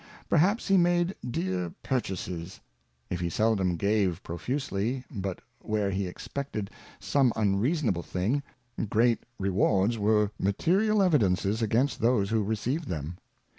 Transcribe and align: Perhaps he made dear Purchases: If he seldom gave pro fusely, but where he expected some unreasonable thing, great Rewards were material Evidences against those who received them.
Perhaps 0.29 0.67
he 0.67 0.77
made 0.77 1.13
dear 1.29 1.71
Purchases: 1.83 2.59
If 3.11 3.19
he 3.19 3.29
seldom 3.29 3.75
gave 3.75 4.23
pro 4.23 4.35
fusely, 4.39 5.03
but 5.11 5.41
where 5.59 5.91
he 5.91 6.07
expected 6.07 6.71
some 6.99 7.31
unreasonable 7.35 8.01
thing, 8.01 8.41
great 8.89 9.21
Rewards 9.37 9.99
were 9.99 10.31
material 10.39 11.03
Evidences 11.03 11.61
against 11.61 12.01
those 12.01 12.31
who 12.31 12.41
received 12.41 12.87
them. 12.87 13.17